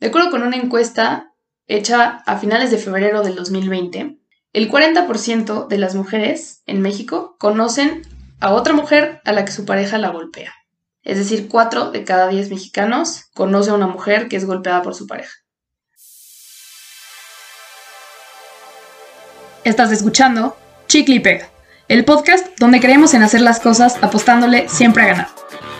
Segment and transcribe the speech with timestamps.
[0.00, 1.34] De acuerdo con una encuesta
[1.66, 4.16] hecha a finales de febrero del 2020,
[4.54, 8.02] el 40% de las mujeres en México conocen
[8.40, 10.54] a otra mujer a la que su pareja la golpea.
[11.02, 14.94] Es decir, 4 de cada 10 mexicanos conoce a una mujer que es golpeada por
[14.94, 15.32] su pareja.
[19.64, 20.56] Estás escuchando
[20.88, 21.50] Chicle y Pega,
[21.88, 25.28] el podcast donde creemos en hacer las cosas apostándole siempre a ganar.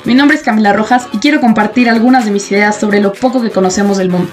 [0.04, 3.42] Mi nombre es Camila Rojas y quiero compartir algunas de mis ideas sobre lo poco
[3.42, 4.30] que conocemos del mundo.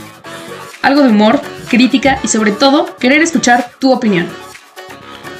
[0.81, 4.29] Algo de humor, crítica y sobre todo querer escuchar tu opinión.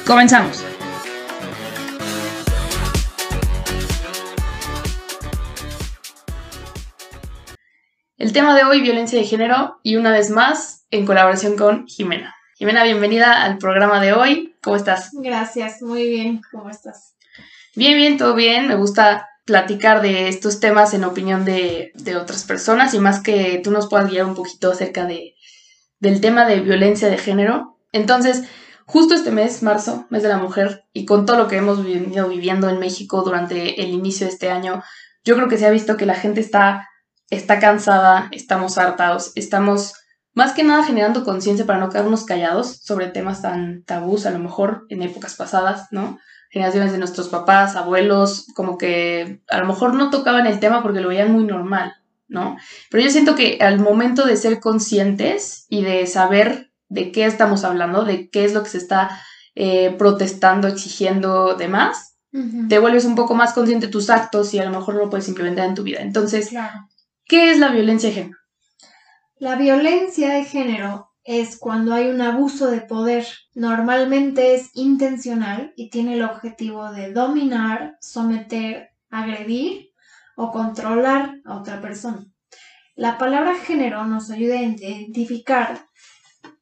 [0.06, 0.62] Comenzamos.
[8.18, 12.34] El tema de hoy, violencia de género, y una vez más, en colaboración con Jimena.
[12.56, 14.56] Jimena, bienvenida al programa de hoy.
[14.62, 15.10] ¿Cómo estás?
[15.14, 16.42] Gracias, muy bien.
[16.50, 17.14] ¿Cómo estás?
[17.74, 18.68] Bien, bien, todo bien.
[18.68, 23.70] Me gusta platicar de estos temas en opinión de, otras personas y más que tú
[23.70, 25.36] nos puedas guiar un poquito acerca de,
[26.00, 27.78] del tema de violencia de género.
[27.92, 28.42] Entonces,
[28.84, 32.28] justo este mes, marzo, mes de la mujer, y con todo lo que hemos venido
[32.28, 34.82] viviendo en México durante el inicio de este año,
[35.24, 36.86] yo creo que se ha visto que la gente está,
[37.30, 39.94] está cansada, estamos hartados, estamos
[40.34, 44.40] más que nada generando conciencia para no quedarnos callados sobre temas tan tabús, a lo
[44.40, 46.18] mejor en épocas pasadas, ¿no?
[46.50, 51.00] Generaciones de nuestros papás, abuelos, como que a lo mejor no tocaban el tema porque
[51.00, 51.94] lo veían muy normal,
[52.26, 52.56] ¿no?
[52.90, 57.64] Pero yo siento que al momento de ser conscientes y de saber de qué estamos
[57.64, 59.20] hablando, de qué es lo que se está
[59.54, 62.14] eh, protestando, exigiendo, demás,
[62.68, 65.28] te vuelves un poco más consciente de tus actos y a lo mejor lo puedes
[65.28, 66.00] implementar en tu vida.
[66.00, 66.50] Entonces,
[67.24, 68.38] ¿qué es la violencia de género?
[69.38, 73.26] La violencia de género es cuando hay un abuso de poder.
[73.54, 79.90] Normalmente es intencional y tiene el objetivo de dominar, someter, agredir
[80.36, 82.24] o controlar a otra persona.
[82.96, 85.84] La palabra género nos ayuda a identificar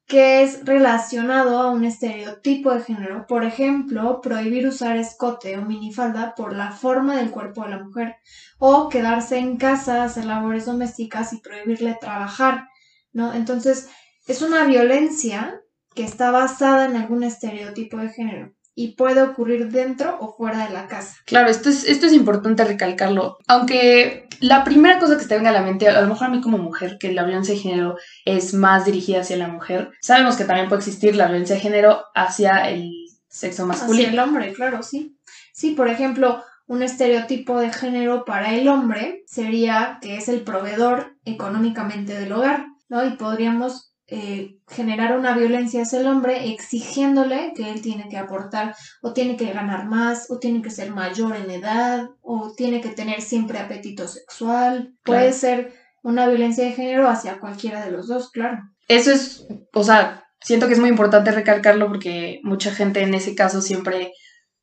[0.05, 6.35] que es relacionado a un estereotipo de género, por ejemplo, prohibir usar escote o minifalda
[6.35, 8.17] por la forma del cuerpo de la mujer,
[8.57, 12.67] o quedarse en casa, hacer labores domésticas y prohibirle trabajar,
[13.13, 13.33] ¿no?
[13.33, 13.89] Entonces,
[14.27, 15.61] es una violencia
[15.95, 20.73] que está basada en algún estereotipo de género y puede ocurrir dentro o fuera de
[20.73, 21.15] la casa.
[21.25, 23.39] Claro, esto es, esto es importante recalcarlo.
[23.47, 26.41] Aunque la primera cosa que te venga a la mente, a lo mejor a mí
[26.41, 30.43] como mujer, que la violencia de género es más dirigida hacia la mujer, sabemos que
[30.43, 32.91] también puede existir la violencia de género hacia el
[33.27, 34.09] sexo masculino.
[34.09, 35.17] Hacia el hombre, claro, sí.
[35.53, 41.15] Sí, por ejemplo, un estereotipo de género para el hombre sería que es el proveedor
[41.25, 43.03] económicamente del hogar, ¿no?
[43.07, 48.73] Y podríamos eh, generar una violencia hacia el hombre exigiéndole que él tiene que aportar
[49.01, 52.87] o tiene que ganar más o tiene que ser mayor en edad o tiene que
[52.87, 54.93] tener siempre apetito sexual.
[55.03, 55.73] Puede ser
[56.03, 58.59] una violencia de género hacia cualquiera de los dos, claro.
[58.87, 63.35] Eso es, o sea, siento que es muy importante recalcarlo porque mucha gente en ese
[63.35, 64.13] caso siempre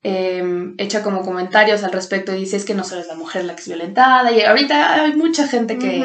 [0.02, 3.44] em, echa como comentarios al respecto y dice es que no solo es la mujer
[3.44, 6.02] la que es violentada y ahorita hay mucha gente que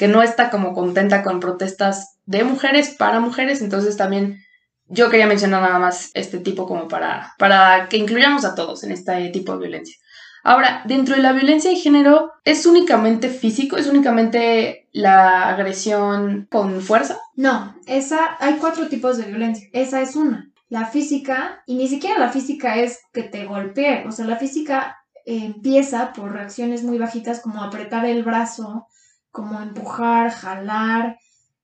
[0.00, 4.38] que no está como contenta con protestas de mujeres para mujeres, entonces también
[4.86, 8.92] yo quería mencionar nada más este tipo como para, para que incluyamos a todos en
[8.92, 9.96] este tipo de violencia.
[10.44, 13.76] Ahora, dentro de la violencia de género, ¿es únicamente físico?
[13.76, 17.18] ¿Es únicamente la agresión con fuerza?
[17.34, 19.68] No, esa, hay cuatro tipos de violencia.
[19.72, 20.52] Esa es una.
[20.68, 24.98] La física, y ni siquiera la física es que te golpee, o sea, la física
[25.26, 28.86] empieza por reacciones muy bajitas como apretar el brazo,
[29.32, 31.18] como empujar, jalar.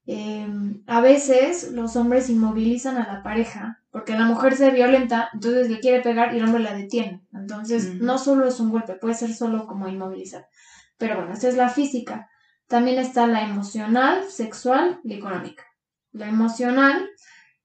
[0.08, 5.68] Em, a veces los hombres inmovilizan a la pareja porque la mujer se violenta, entonces
[5.68, 7.22] le quiere pegar y el hombre la detiene.
[7.32, 10.46] Entonces, no solo es un golpe, puede ser solo como inmovilizar.
[10.96, 12.28] Pero bueno, esa es la física.
[12.68, 15.64] También está la emocional, sexual y económica.
[16.12, 17.08] La emocional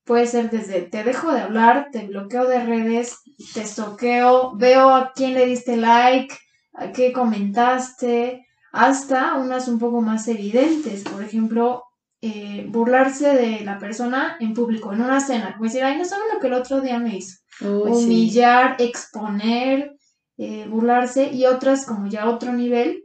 [0.03, 3.19] puede ser desde te dejo de hablar, te bloqueo de redes,
[3.53, 6.35] te soqueo, veo a quién le diste like,
[6.73, 11.83] a qué comentaste, hasta unas un poco más evidentes, por ejemplo,
[12.21, 16.25] eh, burlarse de la persona en público, en una cena, como decir, ay, no saben
[16.33, 17.37] lo que el otro día me hizo.
[17.61, 19.95] Humillar, exponer,
[20.37, 23.03] eh, burlarse, y otras como ya otro nivel,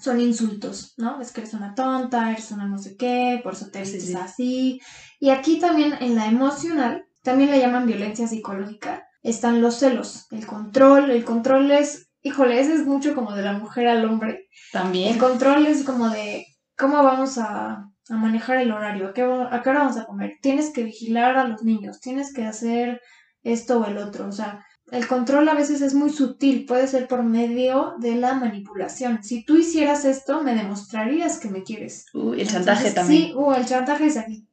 [0.00, 1.20] son insultos, ¿no?
[1.20, 4.80] Es que eres una tonta, eres una no sé qué, por eso te dices así.
[5.18, 10.46] Y aquí también en la emocional, también le llaman violencia psicológica, están los celos, el
[10.46, 14.48] control, el control es híjole, ese es mucho como de la mujer al hombre.
[14.72, 15.14] También.
[15.14, 16.46] El control es como de
[16.76, 20.38] cómo vamos a, manejar el horario, ¿A qué, a qué hora vamos a comer.
[20.40, 23.00] Tienes que vigilar a los niños, tienes que hacer
[23.42, 24.28] esto o el otro.
[24.28, 28.34] O sea, El control a veces es muy sutil, puede ser por medio de la
[28.34, 29.22] manipulación.
[29.22, 32.06] Si tú hicieras esto, me demostrarías que me quieres.
[32.14, 33.22] Uh, el chantaje también.
[33.24, 34.48] Sí, uh, el chantaje es aquí.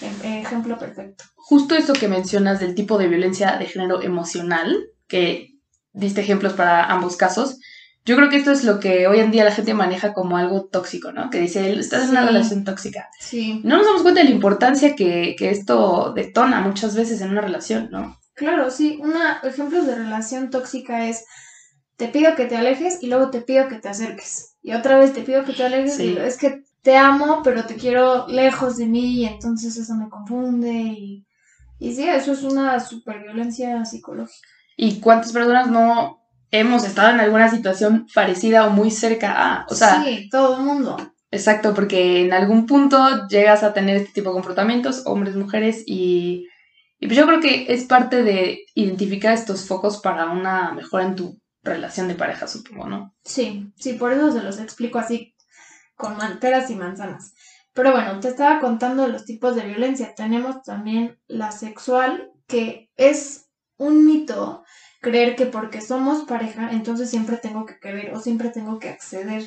[0.00, 1.24] Em, ejemplo perfecto.
[1.34, 4.76] Justo eso que mencionas del tipo de violencia de género emocional,
[5.08, 5.58] que
[5.92, 7.58] diste ejemplos para ambos casos,
[8.04, 10.64] yo creo que esto es lo que hoy en día la gente maneja como algo
[10.64, 11.30] tóxico, ¿no?
[11.30, 12.26] Que dice, estás en una Sí.
[12.28, 13.08] relación tóxica.
[13.20, 13.60] Sí.
[13.64, 17.40] No nos damos cuenta de la importancia que, que esto detona muchas veces en una
[17.42, 18.18] relación, ¿no?
[18.34, 18.98] Claro, sí.
[19.00, 21.24] Una ejemplo de relación tóxica es
[21.96, 24.56] te pido que te alejes y luego te pido que te acerques.
[24.62, 26.14] Y otra vez te pido que te alejes Sí.
[26.14, 30.08] y es que te amo, pero te quiero lejos de mí y entonces eso me
[30.08, 31.24] confunde y,
[31.78, 34.48] y sí, eso es una superviolencia psicológica.
[34.76, 36.21] ¿Y cuántas personas no
[36.52, 39.66] hemos estado en alguna situación parecida o muy cerca a?
[39.68, 40.96] O sea, sí, todo el mundo.
[41.30, 46.46] exacto, porque en algún punto llegas a tener este tipo de comportamientos, hombres, mujeres, y,
[47.00, 51.16] y pues yo creo que es parte de identificar estos focos para una mejora en
[51.16, 53.14] tu relación de pareja, supongo, ¿no?
[53.24, 55.34] Sí, sí, por eso se los explico así,
[55.96, 57.34] con man- peras y manzanas.
[57.74, 60.14] Pero bueno, te estaba contando los tipos de violencia.
[60.14, 63.46] Tenemos también la sexual, que es
[63.78, 64.61] un mito
[65.02, 69.42] creer que porque somos pareja, entonces siempre tengo que querer o siempre tengo que acceder.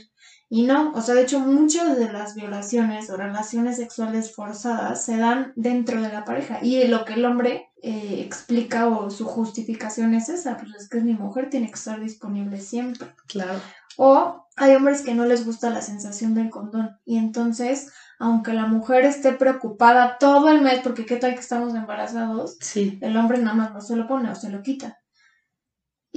[0.48, 5.18] Y no, o sea, de hecho, muchas de las violaciones o relaciones sexuales forzadas se
[5.18, 6.60] dan dentro de la pareja.
[6.62, 11.02] Y lo que el hombre eh, explica o su justificación es esa, pues es que
[11.02, 13.08] mi mujer, tiene que estar disponible siempre.
[13.28, 13.60] Claro.
[13.98, 17.00] O hay hombres que no les gusta la sensación del condón.
[17.06, 21.74] Y entonces, aunque la mujer esté preocupada todo el mes, porque qué tal que estamos
[21.74, 23.00] embarazados, Sí.
[23.02, 25.00] el hombre nada más no se lo pone o se lo quita.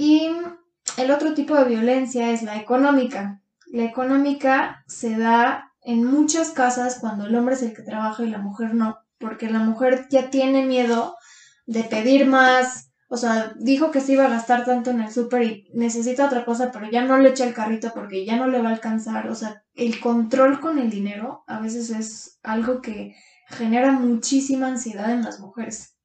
[0.01, 0.31] Y
[0.95, 3.41] el otro tipo de violencia es la económica.
[3.67, 8.29] La económica se da en muchas casas cuando el hombre es el que trabaja y
[8.29, 11.17] la mujer no, porque la mujer ya tiene miedo
[11.65, 15.43] de pedir más, o sea, dijo que se iba a gastar tanto en el súper
[15.43, 18.61] y necesita otra cosa, pero ya no le echa el carrito porque ya no le
[18.61, 23.17] va a alcanzar, o sea, el control con el dinero a veces es algo que
[23.47, 25.98] genera muchísima ansiedad en las mujeres.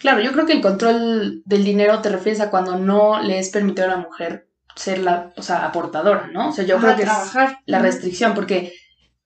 [0.00, 3.50] Claro, yo creo que el control del dinero te refieres a cuando no le es
[3.50, 6.50] permitido a la mujer ser la, o sea, aportadora, ¿no?
[6.50, 7.58] O sea, yo Ajá, creo que es trabajar.
[7.66, 7.86] la Ujú.
[7.86, 8.72] restricción, porque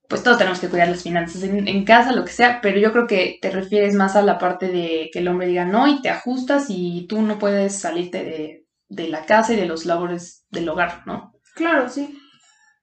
[0.08, 2.92] pues todos tenemos que cuidar las finanzas en, en casa, lo que sea, pero yo
[2.92, 6.02] creo que te refieres más a la parte de que el hombre diga no y
[6.02, 10.46] te ajustas y tú no puedes salirte de, de la casa y de los labores
[10.50, 11.34] del hogar, ¿no?
[11.54, 12.19] Claro, sí.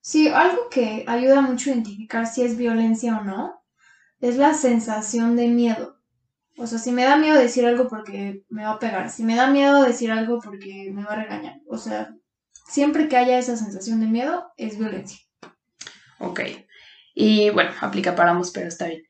[0.01, 3.61] Sí, algo que ayuda mucho a identificar si es violencia o no
[4.21, 5.98] es la sensación de miedo.
[6.59, 9.35] O sea, si me da miedo decir algo porque me va a pegar, si me
[9.35, 11.55] da miedo decir algo porque me va a regañar.
[11.69, 12.13] O sea,
[12.67, 15.19] siempre que haya esa sensación de miedo, es violencia.
[16.19, 16.41] Ok.
[17.15, 19.03] Y bueno, aplica para ambos, pero está bien.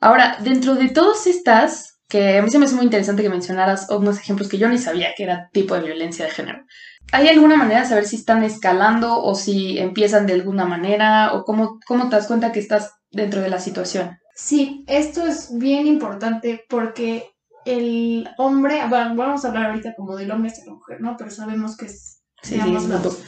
[0.00, 3.86] Ahora, dentro de todas estas, que a mí se me hace muy interesante que mencionaras
[3.90, 6.64] unos ejemplos que yo ni sabía que era tipo de violencia de género.
[7.12, 11.44] ¿Hay alguna manera de saber si están escalando o si empiezan de alguna manera o
[11.44, 14.19] cómo, cómo te das cuenta que estás dentro de la situación?
[14.42, 17.30] Sí, esto es bien importante porque
[17.66, 21.14] el hombre, bueno, vamos a hablar ahorita como del hombre hacia la mujer, ¿no?
[21.18, 23.18] Pero sabemos que es Sí, de sí, ambos lados.
[23.18, 23.26] mutuo.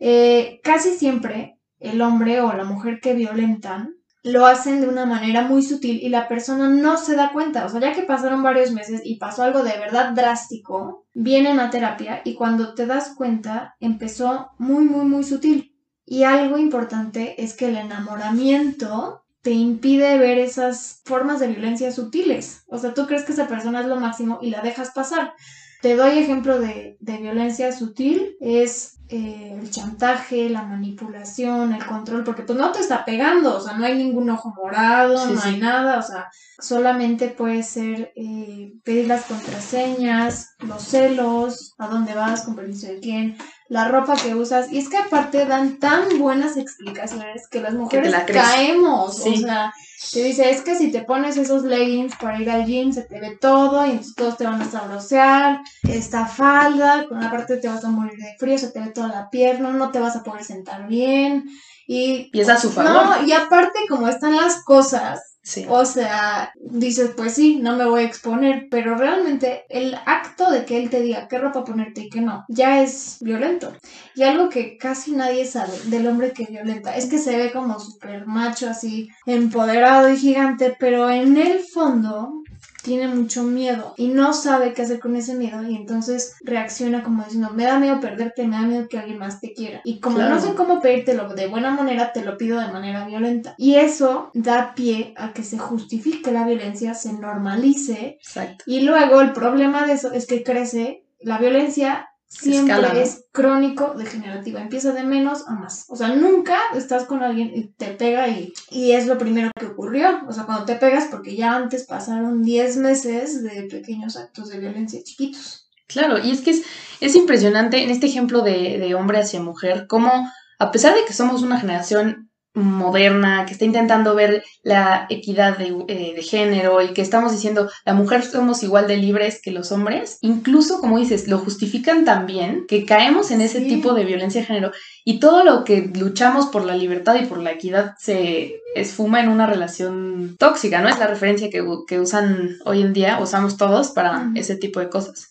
[0.00, 3.94] Eh, casi siempre el hombre o la mujer que violentan
[4.24, 7.64] lo hacen de una manera muy sutil y la persona no se da cuenta.
[7.64, 11.70] O sea, ya que pasaron varios meses y pasó algo de verdad drástico, vienen a
[11.70, 15.76] terapia y cuando te das cuenta empezó muy, muy, muy sutil.
[16.04, 22.64] Y algo importante es que el enamoramiento te impide ver esas formas de violencia sutiles.
[22.68, 25.32] O sea, tú crees que esa persona es lo máximo y la dejas pasar.
[25.80, 32.24] Te doy ejemplo de, de violencia sutil, es eh, el chantaje, la manipulación, el control,
[32.24, 35.40] porque pues no te está pegando, o sea, no hay ningún ojo morado, Sí, no
[35.40, 35.48] sí.
[35.48, 36.28] hay nada, o sea,
[36.58, 43.00] solamente puede ser eh, pedir las contraseñas, los celos, a dónde vas, con permiso de
[43.00, 43.38] quién,
[43.68, 48.10] la ropa que usas, y es que aparte dan tan buenas explicaciones que las mujeres
[48.10, 49.34] la caemos, Sí.
[49.34, 49.72] o sea,
[50.12, 53.20] te dice, es que si te pones esos leggings para ir al gym, se te
[53.20, 55.60] ve todo y entonces todos te van a sabrosear.
[55.82, 59.08] Esta falda, con la parte te vas a morir de frío, se te ve toda
[59.08, 61.44] la pierna, no te vas a poder sentar bien.
[61.86, 62.92] Y, Y es a su favor.
[62.92, 65.27] no, y aparte como están las cosas,
[65.68, 70.64] O sea, dices, pues sí, no me voy a exponer, pero realmente el acto de
[70.64, 73.72] que él te diga qué ropa ponerte y qué no, ya es violento.
[74.14, 77.78] Y algo que casi nadie sabe del hombre que violenta es que se ve como
[77.80, 82.42] súper macho, así, empoderado y gigante, pero en el fondo
[82.82, 87.24] tiene mucho miedo y no sabe qué hacer con ese miedo y entonces reacciona como
[87.24, 89.80] diciendo, me da miedo perderte, me da miedo que alguien más te quiera.
[89.84, 90.34] Y como Claro.
[90.36, 93.54] no sé cómo pedírtelo de buena manera, te lo pido de manera violenta.
[93.58, 98.64] Y eso da pie a que se justifique la violencia, se normalice Exacto.
[98.66, 104.60] y luego el problema de eso es que crece la violencia siempre es crónico degenerativa,
[104.60, 105.86] empieza de menos a más.
[105.88, 109.66] O sea, nunca estás con alguien y te pega y, y es lo primero que
[109.66, 110.20] ocurrió.
[110.28, 114.58] O sea, cuando te pegas, porque ya antes pasaron 10 meses de pequeños actos de
[114.58, 115.68] violencia chiquitos.
[115.86, 116.62] Claro, y es que es,
[117.00, 121.14] es impresionante en este ejemplo de, de hombre hacia mujer, cómo a pesar de que
[121.14, 122.27] somos una generación
[122.58, 127.94] moderna, que está intentando ver la equidad eh, de, género y que estamos diciendo la
[127.94, 132.84] mujer somos igual de libres que los hombres, incluso como dices, lo justifican también que
[132.84, 134.72] caemos en ese tipo de violencia de género
[135.04, 139.28] y todo lo que luchamos por la libertad y por la equidad se esfuma en
[139.28, 140.88] una relación tóxica, ¿no?
[140.88, 144.88] Es la referencia que, que usan hoy en día, usamos todos para ese tipo de
[144.88, 145.30] cosas.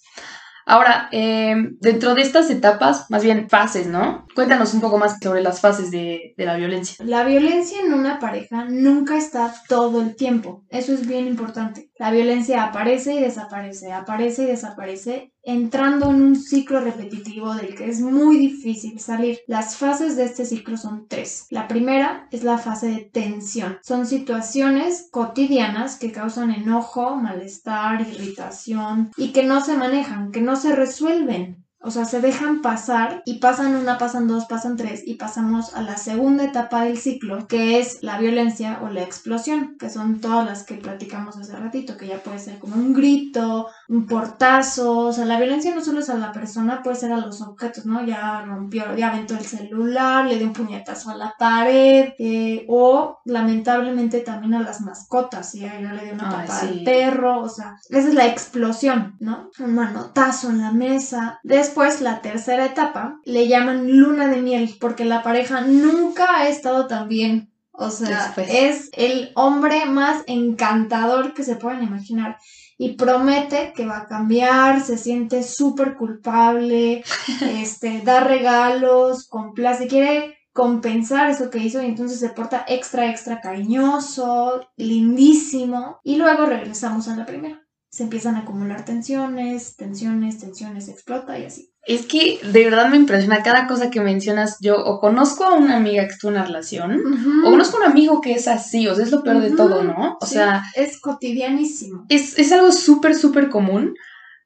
[0.70, 4.28] Ahora, eh, dentro de estas etapas, más bien fases, ¿no?
[4.36, 7.06] Cuéntanos un poco más sobre las fases de, de, la violencia.
[7.06, 10.66] La violencia en una pareja nunca está todo el tiempo.
[10.68, 11.87] Eso es bien importante.
[12.00, 17.90] La violencia aparece y desaparece, aparece y desaparece entrando en un ciclo repetitivo del que
[17.90, 19.40] es muy difícil salir.
[19.48, 21.48] Las fases de este ciclo son tres.
[21.50, 23.80] La primera es la fase de tensión.
[23.82, 30.56] Son situaciones cotidianas que causan enojo, malestar, irritación y que no se manejan, que no
[30.56, 31.67] se resuelven.
[31.80, 35.82] O sea, se dejan pasar y pasan una, pasan dos, pasan tres y pasamos a
[35.84, 40.46] la segunda etapa del ciclo, que es la violencia o la explosión, que son todas
[40.46, 45.14] las que platicamos hace ratito, que ya puede ser como un grito, un portazo, o
[45.14, 48.06] sea, la violencia no solo es a la persona, puede ser a los objetos, ¿no?
[48.06, 53.20] Ya rompió, ya aventó el celular, le dio un puñetazo a la pared, eh, o
[53.26, 57.78] lamentablemente también a las mascotas, y ahí le dio una patada al perro, o sea,
[57.90, 59.50] esa es la explosión, ¿no?
[59.60, 61.40] Un manotazo en la mesa.
[61.44, 66.88] Después, la tercera etapa, le llaman luna de miel, porque la pareja nunca ha estado
[66.88, 67.52] tan bien.
[67.80, 72.38] O sea, es el hombre más encantador que se pueden imaginar.
[72.78, 77.04] Y promete que va a cambiar, se siente súper culpable,
[77.42, 83.42] este, da regalos, complace, quiere compensar eso que hizo y entonces se porta extra, extra
[83.42, 86.00] cariñoso, lindísimo.
[86.04, 87.67] Y luego regresamos a la primera
[87.98, 91.72] se empiezan a acumular tensiones, tensiones, tensiones, explota y así.
[91.88, 94.60] Es que de verdad me impresiona cada cosa que mencionas.
[94.62, 97.02] Yo o conozco a una amiga que estuvo en una relación,
[97.44, 99.84] o conozco a un amigo que es así, o sea, es lo peor de todo,
[99.84, 100.16] ¿no?
[100.22, 100.62] O sea.
[100.76, 102.06] Es cotidianísimo.
[102.08, 103.96] Es, es algo súper, súper común.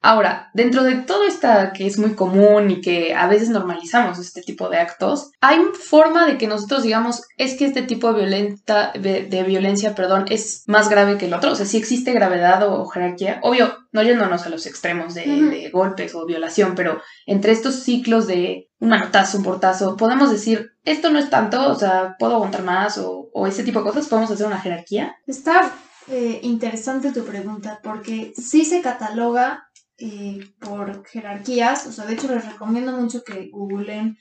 [0.04, 4.42] Ahora, dentro de todo esta que es muy común y que a veces normalizamos este
[4.42, 8.92] tipo de actos, hay forma de que nosotros digamos es que este tipo de, violenta,
[8.94, 11.52] de, violencia perdón, es más grave que el otro.
[11.52, 16.16] O sea, si existe gravedad o, jerarquía, obvio, no yéndonos a los extremos de, golpes
[16.16, 21.20] o violación, pero entre estos ciclos de un manotazo, un portazo, podemos decir, esto no
[21.20, 24.48] es tanto, o sea, puedo aguantar más o, o ese tipo de cosas, podemos hacer
[24.48, 25.16] una jerarquía.
[25.28, 25.72] Está
[26.08, 29.70] eh, interesante tu pregunta porque sí se cataloga
[30.02, 34.18] eh, por jerarquías, o sea, de hecho les recomiendo mucho que googleen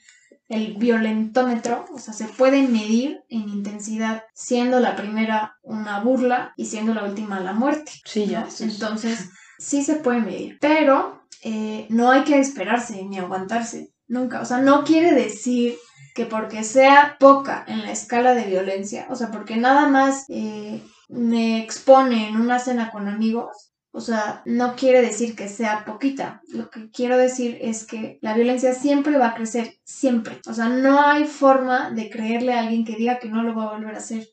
[0.47, 6.65] el violentómetro, o sea, se puede medir en intensidad, siendo la primera una burla y
[6.65, 7.93] siendo la última la muerte.
[8.03, 8.47] Sí, ya.
[8.59, 14.41] Entonces, sí se puede medir, pero eh, no hay que esperarse ni aguantarse, nunca.
[14.41, 15.77] O sea, no quiere decir
[16.13, 20.83] que porque sea poca en la escala de violencia, o sea, porque nada más eh,
[21.07, 26.41] me expone en una cena con amigos, o sea, no quiere decir que sea poquita.
[26.47, 30.39] Lo que quiero decir es que la violencia siempre va a crecer, siempre.
[30.47, 33.65] O sea, no hay forma de creerle a alguien que diga que no lo va
[33.65, 34.27] a volver a hacer.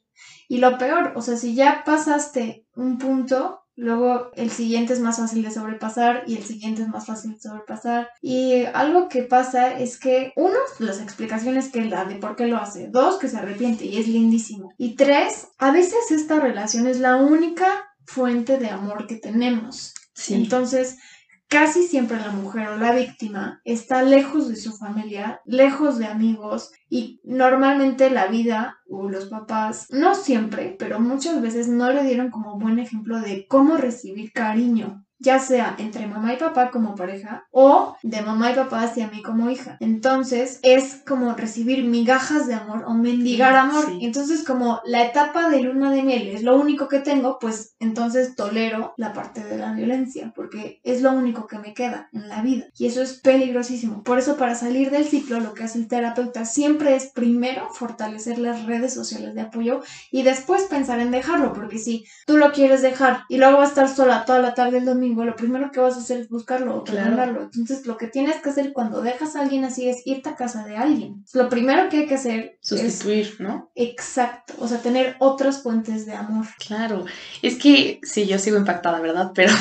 [0.48, 5.18] Y lo peor, o sea, si ya pasaste un punto, luego el siguiente es más
[5.18, 8.08] fácil de sobrepasar y el siguiente es más fácil de sobrepasar.
[8.22, 12.46] Y algo que pasa es que, uno, las explicaciones que él da de por qué
[12.46, 12.88] lo hace.
[12.88, 14.72] Dos, que se arrepiente y es lindísimo.
[14.78, 19.92] Y tres, a veces esta relación es la única fuente de amor que tenemos.
[20.30, 20.98] Entonces,
[21.46, 26.72] casi siempre la mujer o la víctima está lejos de su familia, lejos de amigos
[26.88, 32.30] y normalmente la vida o los papás, no siempre, pero muchas veces no le dieron
[32.30, 37.46] como buen ejemplo de cómo recibir cariño ya sea entre mamá y papá como pareja
[37.50, 39.76] o de mamá y papá hacia mí como hija.
[39.80, 43.86] Entonces es como recibir migajas de amor o mendigar amor.
[44.00, 48.36] Entonces como la etapa de luna de miel es lo único que tengo, pues entonces
[48.36, 52.42] tolero la parte de la violencia porque es lo único que me queda en la
[52.42, 54.04] vida y eso es peligrosísimo.
[54.04, 58.38] Por eso para salir del ciclo lo que hace el terapeuta siempre es primero fortalecer
[58.38, 59.80] las redes sociales de apoyo
[60.12, 63.70] y después pensar en dejarlo porque si tú lo quieres dejar y luego vas a
[63.70, 66.28] estar sola toda la tarde el domingo domingo, lo primero que vas a hacer es
[66.28, 67.00] buscarlo o Claro.
[67.00, 67.42] preguntarlo.
[67.42, 70.64] Entonces, lo que tienes que hacer cuando dejas a alguien así es irte a casa
[70.64, 71.24] de alguien.
[71.34, 73.70] Lo primero que hay que hacer es Sustituir, ¿no?
[73.74, 76.46] exacto, o sea, tener otras fuentes de amor.
[76.66, 77.04] Claro.
[77.42, 79.32] Es que sí, yo sigo impactada, ¿verdad?
[79.34, 79.52] Pero,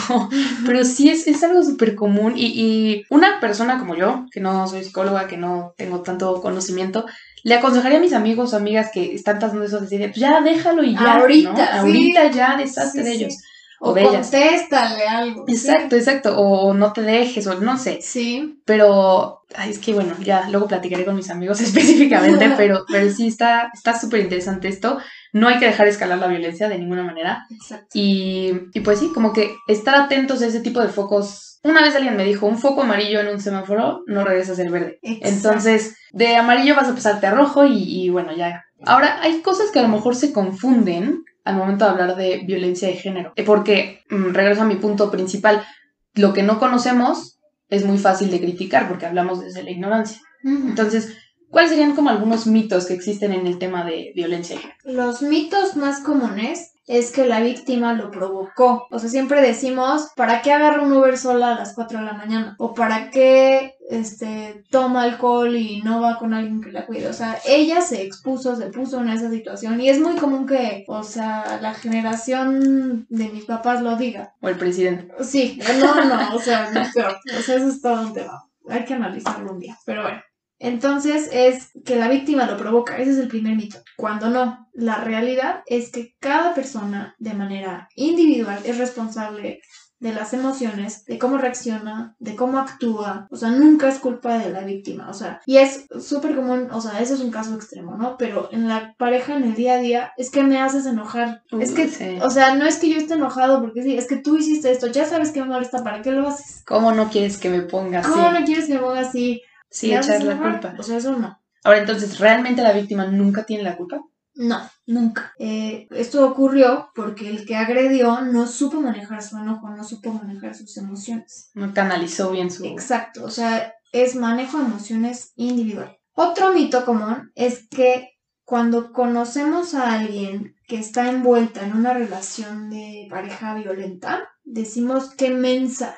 [0.66, 4.68] pero sí es, es algo súper común y, y una persona como yo, que no
[4.68, 7.06] soy psicóloga, que no tengo tanto conocimiento,
[7.44, 10.84] le aconsejaría a mis amigos o amigas que están pasando eso, decir, pues ya déjalo
[10.84, 11.56] y ya, Ahorita, ¿no?
[11.58, 11.64] sí.
[11.80, 13.38] Ahorita ya deshazte Sí, de sí.
[13.80, 14.32] O, O de ellas.
[14.32, 15.46] contéstale algo.
[15.48, 15.54] ¿sí?
[15.54, 16.38] Exacto, exacto.
[16.38, 18.00] O no te dejes, o no sé.
[18.02, 18.60] Sí.
[18.66, 23.28] Pero, ay, es que bueno, ya luego platicaré con mis amigos específicamente, pero, pero sí
[23.28, 24.98] está está súper interesante esto.
[25.34, 27.46] No hay que dejar escalar la violencia de ninguna manera.
[27.52, 27.88] Exacto.
[27.94, 31.60] Y, y pues sí, como que estar atentos a ese tipo de focos.
[31.64, 35.00] Una vez alguien me dijo, un foco amarillo en un semáforo no regresas el verde.
[35.02, 35.28] Exacto.
[35.28, 38.64] Entonces, de amarillo vas a pasarte a rojo y, y bueno, ya.
[38.86, 42.88] Ahora, hay cosas que a lo mejor se confunden al momento de hablar de violencia
[42.88, 43.34] de género.
[43.36, 45.66] Eh, Porque, mm, regreso a mi punto principal,
[46.14, 50.22] lo que no conocemos es muy fácil de criticar porque hablamos desde la ignorancia.
[50.44, 51.18] Entonces,
[51.50, 54.80] ¿cuáles serían como algunos mitos que existen en el tema de violencia de género?
[54.86, 58.88] Los mitos más comunes es que la víctima lo provocó.
[58.90, 62.14] O sea, siempre decimos, ¿para qué agarra un Uber sola a las 4 de la
[62.14, 62.56] mañana?
[62.60, 67.10] O ¿para qué este, toma alcohol y no va con alguien que la cuide?
[67.10, 69.82] O sea, ella se expuso, se puso en esa situación.
[69.82, 74.34] Y es muy común que, o sea, la generación de mis papás lo diga.
[74.42, 75.14] O el presidente.
[75.24, 78.46] Sí, no, no, o sea, no, o sea, eso es todo un tema.
[78.70, 80.22] Hay que analizarlo un día, pero bueno.
[80.60, 83.78] Entonces es que la víctima lo provoca, ese es el primer mito.
[83.96, 89.62] Cuando no, la realidad es que cada persona de manera individual es responsable
[90.00, 94.52] de las emociones, de cómo reacciona, de cómo actúa, o sea, nunca es culpa de
[94.52, 97.98] la víctima, o sea, y es súper común, o sea, eso es un caso extremo,
[97.98, 98.16] ¿no?
[98.16, 101.72] Pero en la pareja, en el día a día, es que me haces enojar, es
[101.72, 102.20] que, Sí.
[102.22, 104.86] o sea, no es que yo esté enojado porque sí, es que tú hiciste esto,
[104.86, 106.64] ya sabes que me molesta, ¿para qué lo haces?
[106.68, 108.12] ¿Cómo no quieres que me ponga así?
[108.12, 109.42] ¿Cómo no quieres que me ponga así?
[109.70, 110.76] Sí, ¿Me haces echar la culpa.
[110.80, 111.40] O sea, eso no.
[111.64, 114.00] Ahora, entonces, ¿realmente la víctima nunca tiene la culpa?
[114.36, 115.34] No, nunca.
[115.40, 120.54] Eh, esto ocurrió porque el que agredió no supo manejar su enojo, no supo manejar
[120.56, 121.50] sus emociones.
[121.56, 122.64] No canalizó bien su...
[122.66, 125.98] Exacto, o sea, es manejo de emociones individual.
[126.14, 128.12] Otro mito común es que
[128.44, 135.32] cuando conocemos a alguien que está envuelta en una relación de pareja violenta, decimos que
[135.32, 135.98] mensa.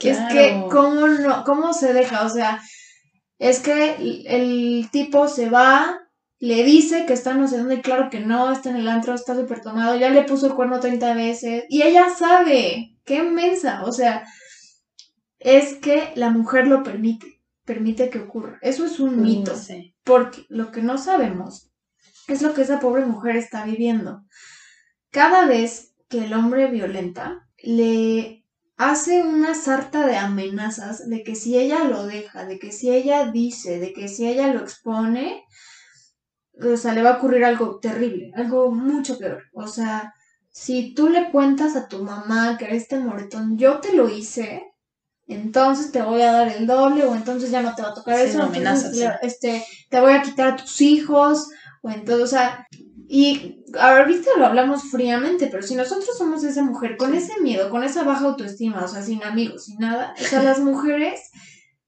[0.00, 0.68] Es que, Claro.
[0.70, 2.24] ¿cómo, no, ¿cómo se deja?
[2.24, 2.60] O sea,
[3.38, 3.96] es que
[4.26, 6.00] el, tipo se va,
[6.38, 9.14] le dice que está no sé dónde, y claro que no, está en el antro,
[9.14, 13.84] está súper tomado, ya le puso el cuerno 30 veces, y ella sabe, qué mensa,
[13.84, 14.24] o sea,
[15.38, 18.58] es que la mujer lo permite, permite que ocurra.
[18.62, 19.52] Eso es un mito,
[20.02, 21.70] porque lo que no sabemos
[22.26, 24.24] es lo que esa pobre mujer está viviendo.
[25.10, 28.45] Cada vez que el hombre violenta, le
[28.76, 33.30] hace una sarta de amenazas de que si ella lo deja, de que si ella
[33.30, 35.44] dice, de que si ella lo expone,
[36.60, 39.42] o sea, le va a ocurrir algo terrible, algo mucho peor.
[39.52, 40.14] O sea,
[40.50, 44.62] si tú le cuentas a tu mamá que este moretón, yo te lo hice,
[45.26, 48.16] entonces te voy a dar el doble, o entonces ya no te va a tocar
[48.16, 49.04] Sí, eso, no, entonces, amenazas, sí.
[49.22, 51.48] este, te voy a quitar a tus hijos,
[51.82, 52.66] o entonces, o sea,
[53.08, 57.84] y ahorita lo hablamos fríamente, pero si nosotros somos esa mujer con ese miedo, con
[57.84, 61.30] esa baja autoestima, o sea, sin amigos, sin nada, o sea, las mujeres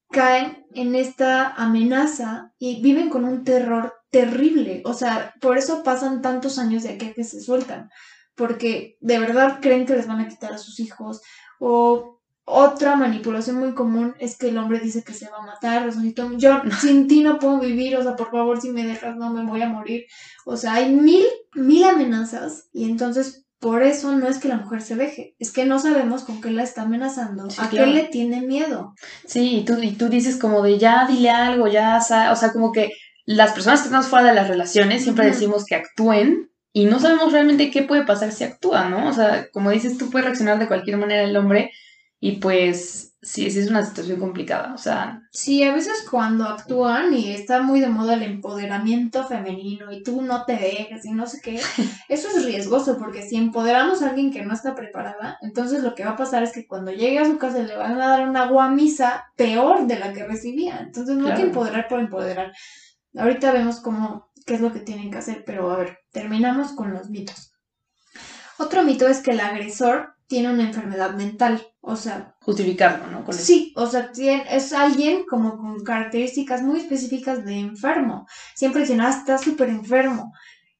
[0.09, 6.21] caen en esta amenaza y viven con un terror terrible, o sea, por eso pasan
[6.21, 7.89] tantos años de aquí a que se sueltan,
[8.35, 11.21] porque de verdad creen que les van a quitar a sus hijos,
[11.59, 12.18] o
[12.51, 15.91] otra manipulación muy común es que el hombre dice que se va a matar, o
[15.91, 18.83] sea, si tú- yo sin ti no puedo vivir, o sea, por favor, si me
[18.85, 20.05] dejas no me voy a morir,
[20.45, 24.81] o sea, hay mil, mil amenazas y entonces por eso no es que la mujer
[24.81, 27.87] se deje, es que no sabemos con qué la está amenazando, Sí, a claro.
[27.91, 28.93] qué le tiene miedo.
[29.25, 32.51] Sí, y tú, y tú dices como de ya dile algo, ya, sa-", o sea,
[32.53, 32.89] como que
[33.25, 35.33] las personas que estamos fuera de las relaciones siempre Ujú.
[35.35, 39.07] decimos que actúen y no sabemos realmente qué puede pasar si actúa, ¿no?
[39.09, 41.69] O sea, como dices, tú puedes reaccionar de cualquier manera el hombre
[42.19, 47.13] y pues sí, sí es una situación complicada, o sea, Sí, a veces cuando actúan
[47.13, 51.27] y está muy de moda el empoderamiento femenino y tú no te dejes y no
[51.27, 51.61] sé qué,
[52.09, 56.03] eso es riesgoso porque si empoderamos a alguien que no está preparada, entonces lo que
[56.03, 58.47] va a pasar es que cuando llegue a su casa le van a dar una
[58.47, 60.79] guamisa peor de la que recibía.
[60.79, 62.51] Entonces no hay que empoderar por empoderar.
[63.15, 66.91] Ahorita vemos cómo, qué es lo que tienen que hacer, pero a ver, terminamos con
[66.91, 67.53] los mitos.
[68.57, 73.25] Otro mito es que el agresor tiene una enfermedad mental, o sea, justificarlo, ¿no?
[73.25, 73.33] Con.
[73.35, 78.25] Sí, o sea, tien- es alguien como con características muy específicas de enfermo.
[78.55, 80.31] Siempre dicen, ah, está súper enfermo.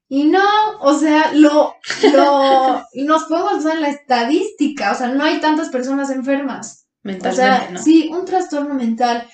[0.07, 0.43] Y no,
[0.81, 1.75] o sea, lo,
[2.13, 6.87] lo, nos podemos basar en la estadística, o sea, no hay tantas personas enfermas.
[7.03, 7.81] Mentalmente, o sea, ¿no?
[7.81, 9.27] sí, un trastorno mental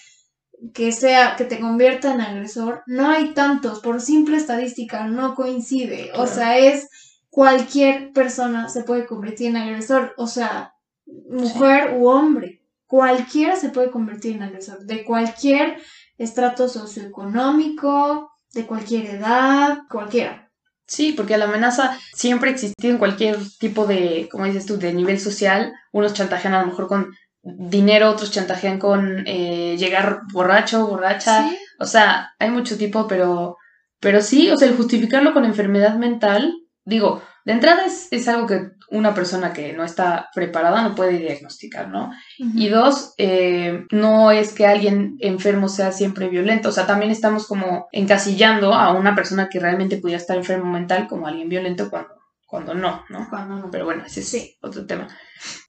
[0.74, 6.12] que sea, que te convierta en agresor, no hay tantos, por simple estadística, no coincide.
[6.14, 6.28] O Claro.
[6.34, 6.88] sea, es
[7.36, 10.74] cualquier persona se puede convertir en agresor, o sea,
[11.06, 15.76] mujer u hombre, cualquiera se puede convertir en agresor, de cualquier
[16.18, 20.50] estrato socioeconómico, de cualquier edad, cualquiera.
[20.88, 24.94] Sí, porque la amenaza siempre ha existido en cualquier tipo de, como dices tú, de
[24.94, 25.74] nivel social.
[25.92, 31.50] Unos chantajean a lo mejor con dinero, otros chantajean con eh, llegar borracho, borracha.
[31.50, 33.58] Sí, O sea, hay mucho tipo, pero,
[34.00, 36.54] pero sí, o sea, el justificarlo con enfermedad mental,
[36.86, 41.18] digo, de entrada es, es algo que una persona que no está preparada no puede
[41.18, 42.12] diagnosticar, ¿no?
[42.38, 47.48] Y dos, eh, no es que alguien enfermo sea siempre violento, o sea, también estamos
[47.48, 52.16] como encasillando a una persona que realmente pudiera estar enfermo mental como alguien violento cuando,
[52.48, 53.28] cuando no, ¿no?
[53.30, 53.72] Cuando no.
[53.72, 54.56] Pero bueno, ese es Sí.
[54.62, 55.08] otro tema.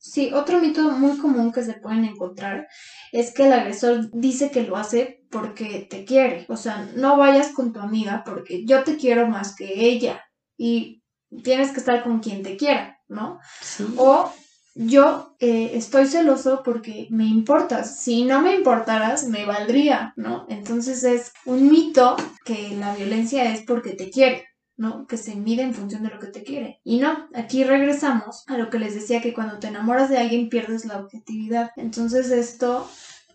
[0.01, 2.69] Sí, otro mito muy común que se pueden encontrar
[3.13, 6.47] es que el agresor dice que lo hace porque te quiere.
[6.49, 10.23] O sea, no vayas con tu amiga porque yo te quiero más que ella
[10.57, 11.03] y
[11.43, 13.39] tienes que estar con quien te quiera, ¿no?
[13.61, 13.87] Sí.
[13.97, 14.33] O
[14.75, 17.99] yo eh, estoy celoso porque me importas.
[17.99, 20.47] Si no me importaras, me valdría, ¿no?
[20.49, 24.45] Entonces es un mito que la violencia es porque te quiere.
[24.79, 25.07] ¿no?
[25.07, 26.81] Que se mide en función de lo que te quiere.
[26.85, 30.51] Y no, aquí regresamos a lo que les decía que cuando te enamoras de alguien
[30.51, 31.71] pierdes la objetividad.
[31.77, 32.87] Entonces esto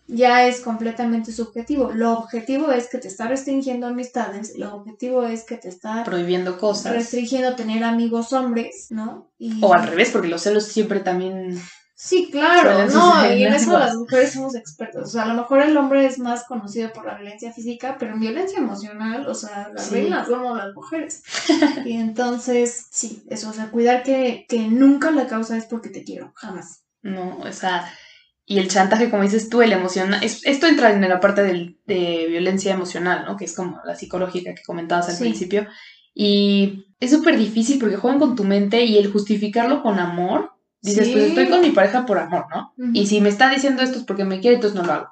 [0.06, 1.90] ya es completamente subjetivo.
[1.92, 6.58] Lo objetivo es que te está restringiendo amistades, lo objetivo es que te está Prohibiendo
[6.58, 6.92] cosas.
[6.92, 9.30] restringiendo tener amigos hombres, ¿no?
[9.38, 9.62] Y...
[9.62, 11.60] O al revés, porque los celos siempre también...
[11.94, 15.04] Sí, claro, no, y en eso las mujeres somos expertas.
[15.04, 18.14] O sea, a lo mejor el hombre es más conocido por la violencia física, pero
[18.14, 19.94] en violencia emocional, o sea, las Sí.
[19.94, 21.22] reinas somos las mujeres.
[21.84, 26.02] y entonces, sí, eso, o sea, cuidar que, que nunca la causa es porque te
[26.02, 26.82] quiero, jamás.
[27.02, 27.88] No, o sea,
[28.44, 31.78] y el chantaje, como dices tú, el emocional, es- esto entra en la parte del-
[31.86, 33.36] de violencia emocional, ¿no?
[33.36, 35.20] Que es como la psicológica que comentabas al Sí.
[35.22, 35.66] principio.
[36.14, 40.52] Y es súper difícil porque juegan con tu mente y el justificarlo con amor,
[40.82, 41.12] dices, Sí.
[41.12, 42.72] pues estoy con mi pareja por amor, ¿no?
[42.76, 42.90] Ujú.
[42.92, 45.08] Y si me está diciendo esto es porque me quiere, entonces no lo hago.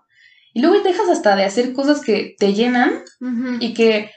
[0.52, 3.56] Y luego dejas hasta de hacer cosas que te llenan Ujú.
[3.60, 4.10] y que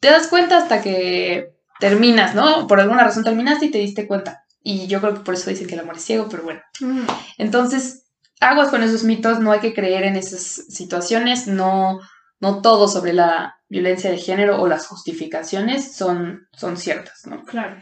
[0.00, 2.66] te das cuenta hasta que terminas, ¿no?
[2.66, 4.44] Por alguna razón terminaste y te diste cuenta.
[4.62, 6.60] Y yo creo que por eso dicen que el amor es ciego, pero bueno.
[6.80, 7.00] Ujú.
[7.36, 8.03] Entonces,
[8.40, 12.00] aguas con esos mitos, no hay que creer en esas situaciones, no,
[12.40, 17.44] no todo sobre la violencia de género o las justificaciones son, son ciertas, ¿no?
[17.44, 17.76] Claro.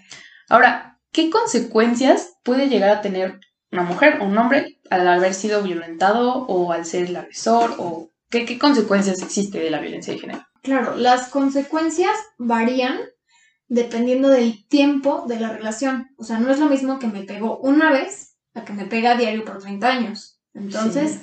[0.49, 5.63] Ahora, ¿qué consecuencias puede llegar a tener una mujer o un hombre al haber sido
[5.63, 10.21] violentado o al ser el agresor o qué, qué consecuencias existe de la violencia de
[10.21, 10.47] género?
[10.63, 13.01] Claro, las consecuencias varían
[13.69, 16.11] dependiendo del tiempo de la relación.
[16.19, 19.13] O sea, no es lo mismo que me pegó una vez a que me pega
[19.13, 20.42] a diario por 30 años.
[20.55, 21.19] Entonces,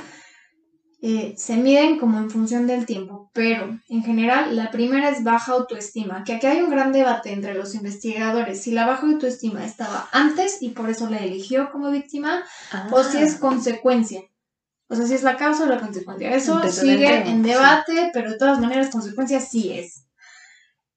[1.01, 3.29] eh, se miden como en función del tiempo.
[3.33, 7.53] Pero, en general, la primera es baja autoestima, que aquí hay un gran debate entre
[7.53, 8.61] los investigadores.
[8.61, 12.43] Si la baja autoestima estaba antes y por eso la eligió como víctima,
[12.91, 14.23] o si es Ah, consecuencia.
[14.89, 16.35] O sea, si es la causa o la consecuencia.
[16.35, 17.49] Eso sigue en sí.
[17.49, 20.05] debate, pero de todas maneras, consecuencia sí es.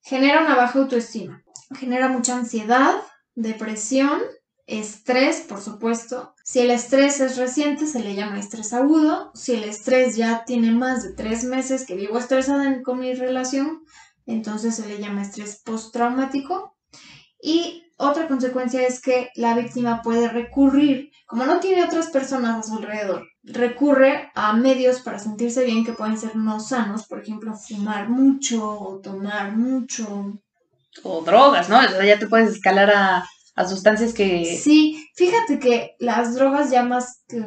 [0.00, 1.42] Genera una baja autoestima.
[1.78, 2.94] Genera mucha ansiedad,
[3.34, 4.20] depresión,
[4.66, 6.34] estrés, por supuesto.
[6.44, 9.30] Si el estrés es reciente, se le llama estrés agudo.
[9.34, 13.84] Si el estrés ya tiene más de tres meses que vivo estresada con mi relación,
[14.26, 16.76] entonces se le llama estrés postraumático.
[17.40, 22.68] Y otra consecuencia es que la víctima puede recurrir, como no tiene otras personas a
[22.68, 27.54] su alrededor, recurre a medios para sentirse bien que pueden ser no sanos, por ejemplo,
[27.54, 30.38] fumar mucho o tomar mucho.
[31.02, 31.78] o drogas, ¿no?
[31.78, 34.44] O sea, ya te puedes escalar a, a sustancias que...
[34.44, 37.44] Sí, fíjate que las drogas ya más que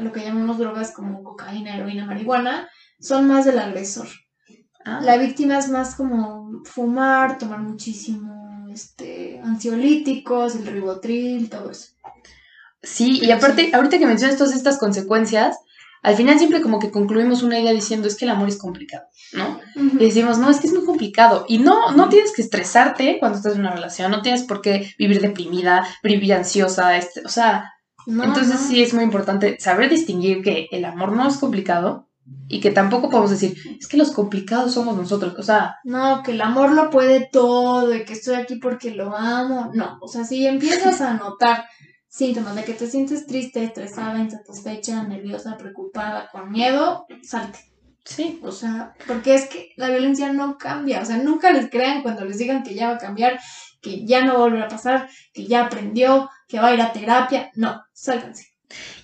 [0.00, 2.68] lo que llamamos drogas como cocaína, heroína, marihuana,
[3.00, 4.08] son más del agresor.
[4.84, 11.92] Ah, La víctima es más como fumar, tomar muchísimo, este, ansiolíticos, el ribotril, todo eso.
[12.82, 13.70] Sí, y aparte, sí.
[13.74, 15.58] ahorita que mencionas todas estas consecuencias,
[16.02, 19.04] al final siempre como que concluimos una idea diciendo es que el amor es complicado,
[19.32, 19.60] ¿no?
[19.76, 21.44] Y decimos, no, es que es muy complicado.
[21.48, 24.94] Y no, no tienes que estresarte cuando estás en una relación, no tienes por qué
[24.98, 27.72] vivir deprimida, vivir ansiosa, este, o sea,
[28.06, 28.66] No, entonces no.
[28.68, 32.06] sí es muy importante saber distinguir que el amor no es complicado
[32.46, 36.32] y que tampoco podemos decir, es que los complicados somos nosotros, o sea, No, que
[36.32, 39.70] el amor lo puede todo y que estoy aquí porque lo amo.
[39.74, 41.64] No, o sea, si empiezas a notar
[42.18, 47.60] síntomas de que te sientes triste, estresada, insatisfecha, nerviosa, preocupada, con miedo, salte.
[48.04, 51.00] sí, O sea, porque es que la violencia no cambia.
[51.00, 53.38] O sea, nunca les crean cuando les digan que ya va a cambiar,
[53.80, 57.52] que ya no va a pasar, que ya aprendió, que va a ir a terapia.
[57.54, 58.48] No, sálganse.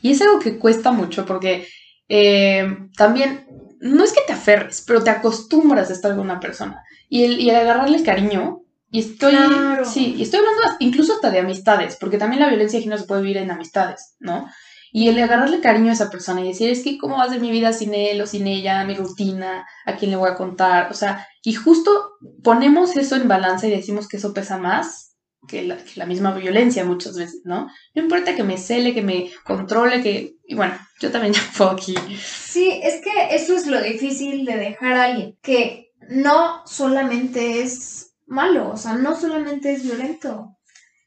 [0.03, 1.69] Y es algo que cuesta mucho porque
[2.09, 3.47] eh, también,
[3.79, 6.83] no es que te aferres, pero te acostumbras a estar con una persona.
[7.09, 8.64] Y el, y el agarrarle cariño,
[8.95, 9.85] y estoy, Claro.
[9.85, 13.09] sí, y estoy hablando incluso hasta de amistades, porque también la violencia de género se
[13.09, 14.49] puede vivir en amistades, ¿no?
[14.93, 17.41] Y el agarrarle cariño a esa persona y decir, es que cómo va a ser
[17.41, 20.93] mi vida sin él o sin ella, mi rutina, a quién le voy a contar,
[20.93, 22.13] o sea, y justo
[22.45, 25.17] ponemos eso en balanza y decimos que eso pesa más
[25.49, 27.67] que la, que la misma violencia muchas veces, ¿no?
[27.97, 31.73] No importa que me cele, que me controle, que, y bueno, yo también ya puedo
[31.73, 31.97] aquí.
[32.25, 38.14] Sí, es que eso es lo difícil de dejar a alguien, que no solamente es
[38.27, 40.57] malo, o sea, no solamente es violento.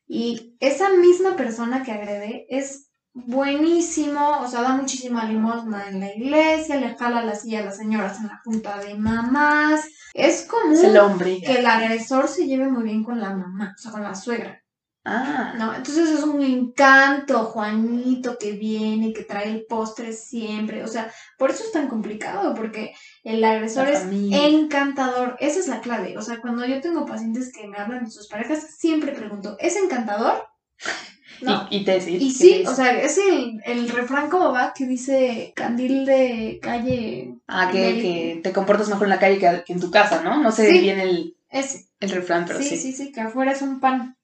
[0.08, 6.14] Y esa misma persona que agrede es buenísimo, o sea, da muchísima limosna en la
[6.14, 9.86] iglesia, le jala la silla a las señoras en la junta de mamás.
[10.14, 11.42] Es común Es el hombre.
[11.42, 14.64] que el agresor se lleve muy bien con la mamá, o sea, con la suegra.
[15.10, 20.84] Ah, No, entonces es un encanto, Juanito, que viene, que trae el postre siempre.
[20.84, 22.94] O sea, por eso es tan complicado, porque
[23.24, 25.38] el agresor es encantador.
[25.40, 26.18] Esa es la clave.
[26.18, 29.76] O sea, cuando yo tengo pacientes que me hablan de sus parejas, siempre pregunto, ¿es
[29.78, 30.44] encantador?
[31.40, 31.68] No.
[31.70, 32.20] y, y te decís.
[32.22, 37.36] Y sí, o sea, es el, el refrán como va que dice candil de calle.
[37.48, 40.42] Ah, que, que te comportas mejor en la calle que, en tu casa, ¿no?
[40.42, 40.80] No sé Sí.
[40.80, 41.86] bien el, Ese.
[42.00, 42.78] el refrán, pero Sí, sí.
[42.78, 44.18] sí, sí, que afuera es un pan.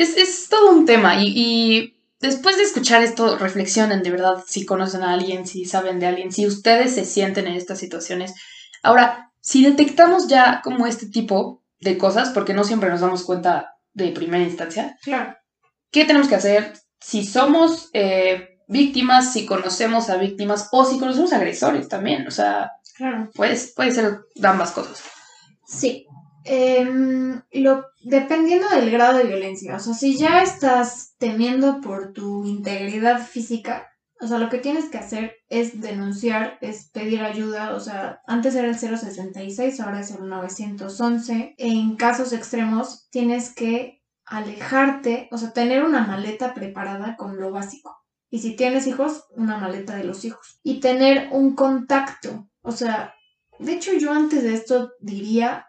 [0.00, 4.64] Es, es todo un tema y, y después de escuchar esto, reflexionen de verdad si
[4.64, 8.32] conocen a alguien, si saben de alguien, si ustedes se sienten en estas situaciones.
[8.82, 13.74] Ahora, si detectamos ya como este tipo de cosas, porque no siempre nos damos cuenta
[13.92, 15.34] de primera instancia, Claro.
[15.90, 21.32] ¿qué tenemos que hacer si somos eh, víctimas, si conocemos a víctimas o si conocemos
[21.32, 22.26] a agresores también?
[22.26, 23.30] O sea, Claro.
[23.34, 25.02] puede, puede ser ambas cosas.
[25.66, 26.06] Sí.
[26.44, 32.46] Em, lo, dependiendo del grado de violencia, o sea, si ya estás temiendo por tu
[32.46, 33.90] integridad física,
[34.22, 38.54] o sea, lo que tienes que hacer es denunciar, es pedir ayuda, o sea, antes
[38.54, 41.54] era el 066, ahora es el 911.
[41.56, 47.96] En casos extremos tienes que alejarte, o sea, tener una maleta preparada con lo básico.
[48.30, 50.60] Y si tienes hijos, una maleta de los hijos.
[50.62, 53.14] Y tener un contacto, o sea,
[53.58, 55.66] de hecho yo antes de esto diría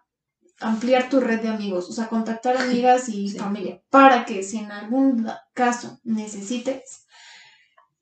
[0.62, 3.38] ampliar tu red de amigos, o sea, contactar amigas y Sí.
[3.38, 7.06] familia, para que si en algún caso necesites,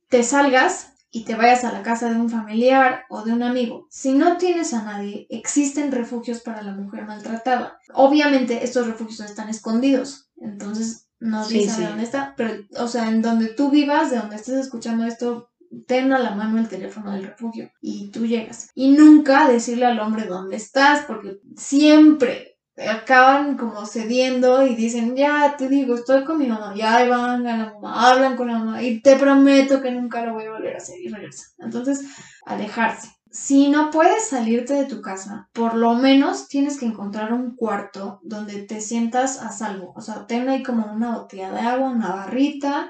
[0.10, 3.88] te salgas y te vayas a la casa de un familiar o de un amigo.
[3.90, 7.80] Si no tienes a nadie, existen refugios para la mujer maltratada.
[7.94, 11.84] Obviamente estos refugios están escondidos, entonces no Sí, dice sí.
[11.84, 15.49] dónde está, pero, o sea, en donde tú vivas, de donde estés escuchando esto,
[15.88, 18.70] ten a la mano el teléfono del refugio y tú llegas.
[18.76, 25.56] Y nunca decirle al hombre dónde estás, porque siempre acaban como cediendo y dicen, ya
[25.58, 28.60] te digo, estoy con mi mamá, y ahí van a la mamá, hablan con la
[28.60, 31.50] mamá, y te prometo que nunca lo voy a volver a hacer, y regresan.
[31.60, 32.06] Entonces,
[32.46, 33.10] alejarse.
[33.32, 38.20] Si no puedes salirte de tu casa, por lo menos tienes que encontrar un cuarto
[38.24, 39.94] donde te sientas a salvo.
[39.96, 42.90] O sea, ten ahí como una botella de agua, una barrita.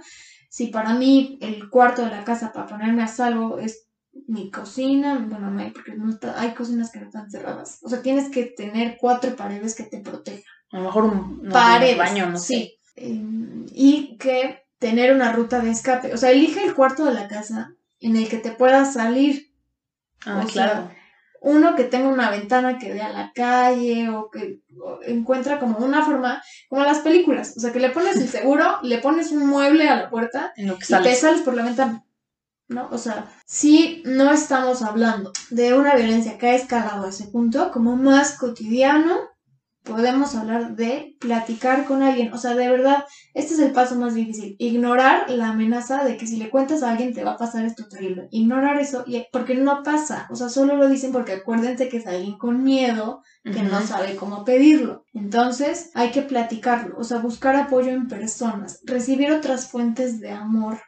[0.59, 3.87] Si para mí el cuarto de la casa para ponerme a salvo es
[4.27, 7.79] mi cocina, bueno, no hay, porque no está, hay cocinas que no están cerradas.
[7.81, 10.43] O sea, tienes que tener cuatro paredes que te protejan.
[10.73, 11.97] A lo mejor un, no paredes.
[11.97, 12.45] baño, no sé.
[12.45, 12.75] sí.
[12.97, 13.23] Eh,
[13.73, 16.13] y que tener una ruta de escape.
[16.13, 19.53] O sea, elige el cuarto de la casa en el que te puedas salir.
[20.25, 20.91] Ah, O sea, claro.
[21.41, 25.77] Uno que tenga una ventana que dé a la calle o que o encuentra como
[25.77, 27.55] una forma, como las películas.
[27.57, 30.67] O sea, que le pones el seguro, le pones un mueble a la puerta en
[30.67, 32.05] lo que y te sales por la ventana.
[32.67, 32.87] ¿No?
[32.91, 37.71] O sea, si no estamos hablando de una violencia que ha escalado a ese punto,
[37.71, 39.17] como más cotidiano,
[39.83, 42.33] podemos hablar de platicar con alguien.
[42.33, 44.55] O sea, de verdad, este es el paso más difícil.
[44.59, 47.87] Ignorar la amenaza de que si le cuentas a alguien te va a pasar esto
[47.87, 48.27] terrible.
[48.31, 50.27] Ignorar eso, y, porque no pasa.
[50.29, 54.15] O sea, solo lo dicen porque acuérdense que es alguien con miedo que no sabe
[54.15, 55.05] cómo pedirlo.
[55.13, 56.95] Entonces, hay que platicarlo.
[56.97, 60.79] O sea, buscar apoyo en personas, recibir otras fuentes de amor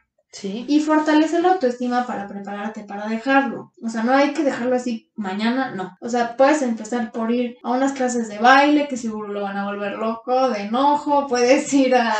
[0.67, 3.73] Y fortalecer la autoestima para prepararte para dejarlo.
[3.83, 5.97] O sea, no hay que dejarlo así mañana, no.
[5.99, 9.57] O sea, puedes empezar por ir a unas clases de baile que seguro lo van
[9.57, 12.13] a volver loco, de enojo, puedes ir a,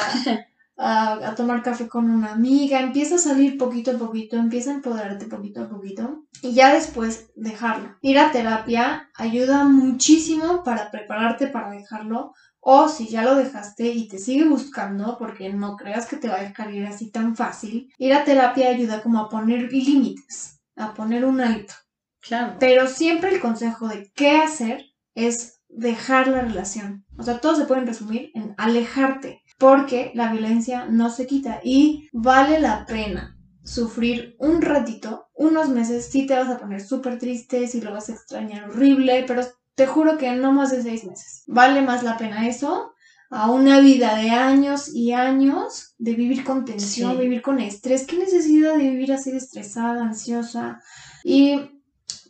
[0.78, 4.76] a, a tomar café con una amiga, empieza a salir poquito a poquito, empieza a
[4.76, 7.95] empoderarte poquito a poquito y ya después dejarlo.
[8.02, 14.08] Ir a terapia ayuda muchísimo para prepararte para dejarlo o si ya lo dejaste y
[14.08, 17.91] te sigue buscando, porque no creas que te va a dejar ir así tan fácil,
[17.97, 21.74] ir a terapia ayuda como a poner límites, a poner un alto.
[22.21, 22.58] Claro.
[22.60, 27.04] Pero siempre el consejo de qué hacer es dejar la relación.
[27.17, 32.10] O sea, todo se puede resumir en alejarte, porque la violencia no se quita y
[32.13, 37.67] vale la pena sufrir un ratito, unos meses, sí te vas a poner súper triste,
[37.67, 39.43] sí lo vas a extrañar horrible, pero
[39.75, 41.43] te juro que no más de seis meses.
[41.47, 42.93] Vale más la pena eso
[43.29, 48.05] a una vida de años y años de vivir con tensión, vivir con estrés.
[48.05, 50.81] ¿Qué necesidad de vivir así estresada, ansiosa?
[51.23, 51.81] Y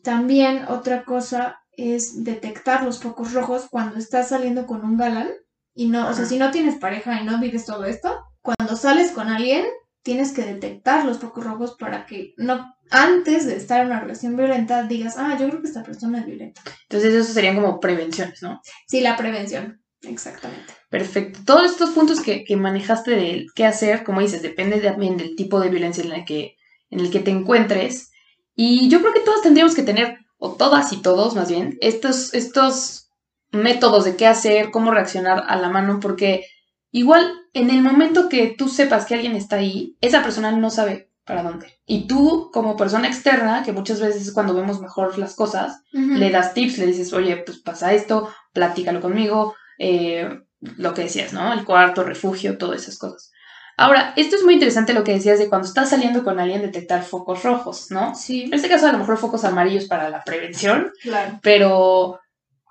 [0.04, 5.30] también otra cosa es detectar los focos rojos cuando estás saliendo con un galán
[5.73, 9.12] y no, o sea, si no tienes pareja y no vives todo esto, cuando sales
[9.12, 9.65] con alguien
[10.03, 14.35] tienes que detectar los focos rojos para que no antes de estar en una relación
[14.35, 16.61] violenta digas, ah, yo creo que esta persona es violenta.
[16.83, 18.61] Entonces, eso serían como prevenciones, ¿no?
[18.85, 20.73] Sí, la prevención, exactamente.
[20.89, 21.39] Perfecto.
[21.45, 25.61] Todos estos puntos que, que manejaste de qué hacer, como dices, depende también del tipo
[25.61, 26.57] de violencia en, la que,
[26.89, 28.11] en el que te encuentres.
[28.55, 32.33] Y yo creo que todos tendríamos que tener, o todas y todos más bien, estos,
[32.33, 33.09] estos
[33.51, 36.45] métodos de qué hacer, cómo reaccionar a la mano, porque
[36.91, 41.09] igual en el momento que tú sepas que alguien está ahí, esa persona no sabe
[41.25, 41.79] para dónde.
[41.85, 46.29] Y tú, como persona externa, que muchas veces es cuando vemos mejor las cosas, le
[46.31, 51.53] das tips, le dices, oye, pues pasa esto, platícalo conmigo, eh, lo que decías, ¿no?
[51.53, 53.31] El cuarto, refugio, todas esas cosas.
[53.77, 57.03] Ahora, esto es muy interesante lo que decías de cuando estás saliendo con alguien detectar
[57.03, 58.13] focos rojos, ¿no?
[58.15, 58.43] Sí.
[58.43, 61.39] En este caso, a lo mejor focos amarillos para la prevención, Claro.
[61.41, 62.19] pero,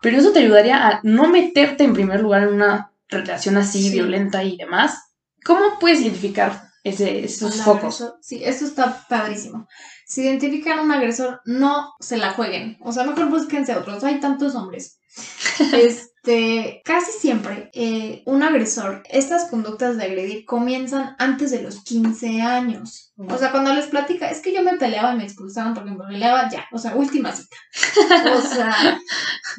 [0.03, 3.91] pero eso te ayudaría a no meterte en primer lugar en una relación así Sí.
[3.91, 4.99] violenta y demás.
[5.45, 8.01] ¿Cómo puedes identificar ese, esos focos?
[8.01, 8.19] agresor.
[8.23, 9.67] Sí, eso está padrísimo.
[10.07, 12.77] Si identifican a un agresor, no se la jueguen.
[12.81, 14.03] O sea, mejor búsquense otros.
[14.05, 14.99] Hay tantos hombres.
[16.23, 22.43] Este, casi siempre, eh, un agresor, estas conductas de agredir comienzan antes de los 15
[22.43, 23.15] años.
[23.17, 26.05] O sea, cuando les platica, es que yo me peleaba y me expulsaban porque me
[26.05, 27.57] peleaba, ya, o sea, última cita.
[28.37, 29.01] O sea,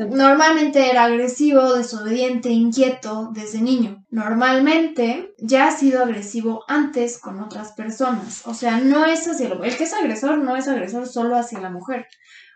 [0.09, 4.05] normalmente era agresivo, desobediente, inquieto desde niño.
[4.09, 8.43] Normalmente ya ha sido agresivo antes con otras personas.
[8.45, 9.63] O sea, no es hacia lo...
[9.63, 12.07] El que es agresor no es agresor solo hacia la mujer.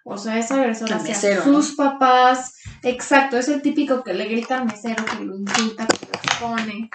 [0.08, 2.54] O sea, es agresor hacia mesero, sus papás.
[2.84, 6.92] Exacto, es el típico que le grita al mesero, que lo insulta, que lo expone.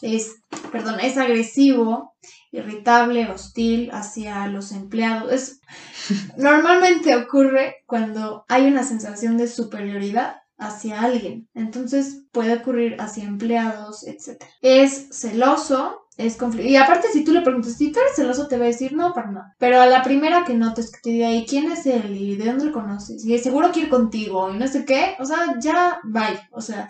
[0.00, 0.36] Es,
[0.70, 2.14] perdón, es agresivo,
[2.52, 5.32] irritable, hostil hacia los empleados.
[5.32, 5.60] Es,
[6.36, 11.48] normalmente ocurre cuando hay una sensación de superioridad hacia alguien.
[11.52, 14.40] Entonces puede ocurrir hacia empleados, etc.
[14.62, 16.72] Es celoso, es conflictivo.
[16.72, 19.12] Y aparte, si tú le preguntas, si tú eres celoso, te va a decir no,
[19.12, 19.54] para nada.
[19.58, 22.16] Pero a la primera que notes que te diga, ¿y quién es él?
[22.16, 23.24] ¿Y de dónde lo conoces?
[23.24, 25.16] Y seguro quiere contigo, y no sé qué.
[25.18, 26.40] O sea, ya, bye.
[26.52, 26.88] O sea,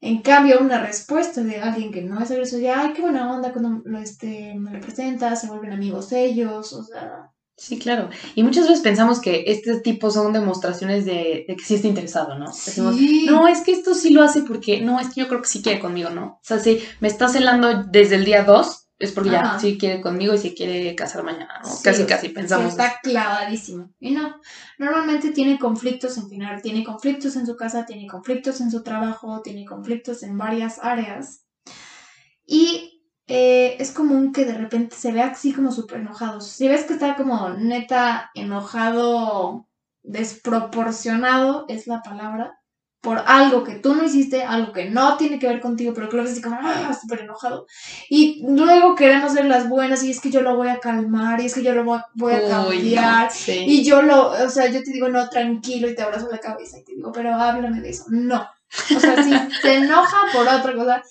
[0.00, 3.52] en cambio, una respuesta de alguien que no es agresor, ya, ay, qué buena onda
[3.52, 8.10] cuando lo, este, me lo presentas, se vuelven amigos ellos, o sea, Sí, claro.
[8.34, 12.36] Y muchas veces pensamos que este tipo son demostraciones de, de que sí está interesado,
[12.38, 12.46] ¿no?
[12.46, 13.26] Decimos, Sí.
[13.26, 15.62] no, es que esto sí lo hace porque, no, es que yo creo que sí
[15.62, 16.24] quiere conmigo, ¿no?
[16.24, 20.00] O sea, si me está celando desde el día dos, es porque ya sí quiere
[20.00, 21.70] conmigo y se quiere casar mañana, ¿no?
[21.70, 22.70] Sí, casi, casi pensamos.
[22.70, 23.90] Está clavadísimo.
[24.00, 24.40] Y no,
[24.78, 29.42] normalmente tiene conflictos en final, tiene conflictos en su casa, tiene conflictos en su trabajo,
[29.42, 31.44] tiene conflictos en varias áreas.
[32.46, 32.93] Y
[33.26, 36.40] eh, es común que de repente se vea así como súper enojado.
[36.40, 39.66] Si ves que está como neta enojado,
[40.02, 42.58] desproporcionado es la palabra,
[43.00, 46.16] por algo que tú no hiciste, algo que no tiene que ver contigo, pero que
[46.16, 47.66] lo ves así como ah, súper enojado.
[48.08, 51.46] Y luego queremos ser las buenas y es que yo lo voy a calmar y
[51.46, 53.30] es que yo lo voy a, voy a Uy, no, cambiar.
[53.30, 53.64] sí.
[53.66, 56.78] Y yo lo, o sea, yo te digo, no, tranquilo, y te abrazo la cabeza
[56.78, 58.04] y te digo, pero háblame de eso.
[58.08, 58.48] No.
[58.96, 59.32] O sea, si
[59.62, 61.02] se enoja por otra cosa,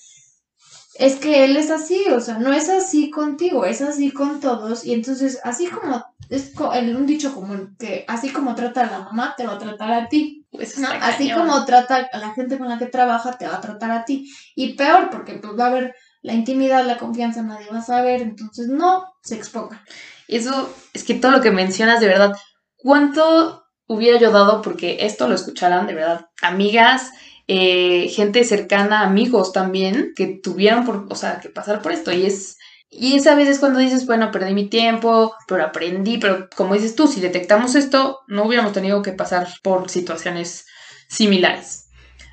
[0.95, 4.85] es que él es así, o sea, no es así contigo, es así con todos.
[4.85, 9.33] Y entonces, así como, es un dicho común, que así como trata a la mamá,
[9.35, 10.45] te va a tratar a ti.
[10.51, 11.47] Pues Así cañón.
[11.47, 14.31] como trata a la gente con la que trabaja, te va a tratar a ti.
[14.55, 18.21] Y peor, porque pues va a haber la intimidad, la confianza, nadie va a saber,
[18.21, 19.83] entonces no se exponga.
[20.27, 22.35] Eso es que todo lo que mencionas, de verdad,
[22.75, 27.11] ¿cuánto hubiera yo dado porque esto lo escucharan, de verdad, amigas,
[27.47, 32.11] eh, gente cercana, amigos también, que tuvieran por, o sea, que pasar por esto?
[32.11, 32.57] Y es,
[32.89, 36.95] y es a veces cuando dices, bueno, perdí mi tiempo, pero aprendí, pero como dices
[36.95, 40.65] tú, si detectamos esto, no hubiéramos tenido que pasar por situaciones
[41.09, 41.89] similares.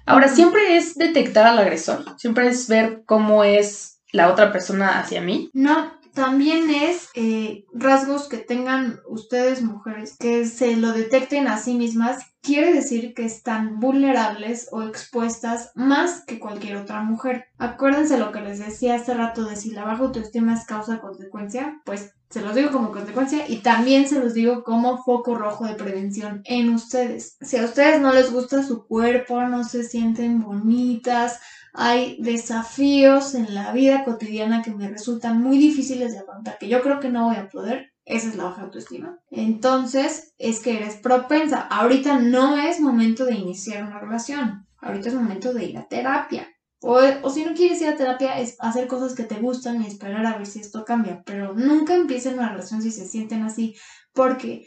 [0.07, 5.21] Ahora, siempre es detectar al agresor, siempre es ver cómo es la otra persona hacia
[5.21, 5.51] mí.
[5.53, 11.75] No, también es eh, rasgos que tengan ustedes mujeres, que se lo detecten a sí
[11.75, 17.47] mismas, quiere decir que están vulnerables o expuestas más que cualquier otra mujer.
[17.59, 22.15] Acuérdense lo que les decía hace rato de si la baja autoestima es causa-consecuencia, pues
[22.31, 26.43] Se los digo como consecuencia y también se los digo como foco rojo de prevención
[26.45, 27.37] en ustedes.
[27.41, 31.41] Si a ustedes no les gusta su cuerpo, no se sienten bonitas,
[31.73, 36.83] hay desafíos en la vida cotidiana que me resultan muy difíciles de aguantar, que yo
[36.83, 37.93] creo que no voy a poder.
[38.05, 39.21] Esa es la baja autoestima.
[39.31, 41.61] Entonces, es que eres propensa.
[41.61, 44.67] Ahorita no es momento de iniciar una relación.
[44.79, 46.49] Ahorita es momento de ir a terapia.
[46.81, 49.87] O, o, si no quieres ir a terapia, es hacer cosas que te gustan y
[49.87, 51.23] esperar a ver si esto cambia.
[51.25, 53.77] Pero nunca empiecen una relación si se sienten así,
[54.13, 54.67] porque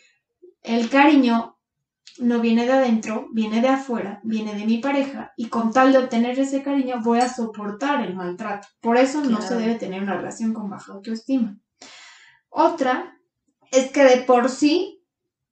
[0.61, 1.52] el cariño
[2.19, 5.99] no viene de adentro, viene de afuera, viene de mi pareja y con tal de
[5.99, 8.67] obtener ese cariño voy a soportar el maltrato.
[8.81, 11.57] Por eso no se debe tener una relación con baja autoestima.
[12.49, 13.17] Otra
[13.71, 15.03] es que de por sí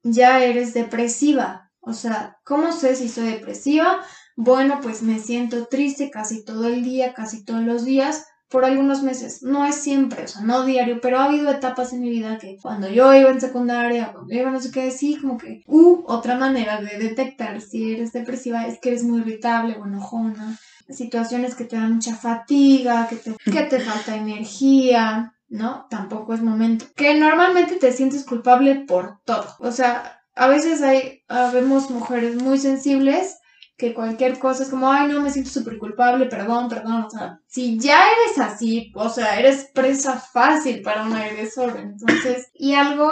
[0.04, 1.72] ya eres depresiva.
[1.80, 4.04] O sea, ¿cómo sé si soy depresiva?
[4.36, 9.02] Bueno, pues me siento triste casi todo el día, casi todos los días por algunos
[9.02, 9.42] meses.
[9.42, 12.58] No es siempre, o sea, no diario, pero ha habido etapas en mi vida que
[12.62, 16.38] cuando yo iba en secundaria, cuando iba no sé qué, sí, como que, uh, otra
[16.38, 21.64] manera de detectar si eres depresiva es que eres muy irritable o enojona, situaciones que
[21.64, 25.88] te dan mucha fatiga, que te, que te falta energía, ¿no?
[25.90, 26.86] Tampoco es momento.
[26.96, 29.46] Que normalmente te sientes culpable por todo.
[29.60, 31.24] O sea, a veces hay,
[31.54, 33.38] vemos mujeres muy sensibles
[33.82, 37.06] que cualquier cosa es como, ay, no, me siento súper culpable, perdón, perdón.
[37.06, 41.76] O sea, si ya eres así, o sea, eres presa fácil para un agresor.
[41.78, 43.12] Entonces, y algo